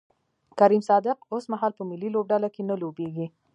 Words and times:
کریم 0.59 0.81
صادق 0.89 1.17
اوسمهال 1.33 1.71
په 1.75 1.83
ملي 1.89 2.09
لوبډله 2.15 2.49
کې 2.55 2.61
نه 2.69 2.75
لوبیږي 2.81 3.27